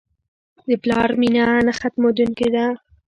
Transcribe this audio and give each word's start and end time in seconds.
د 0.69 0.71
پلار 0.83 1.09
مینه 1.19 1.45
نه 1.67 1.73
ختمېدونکې 1.79 2.47
ده. 2.55 2.65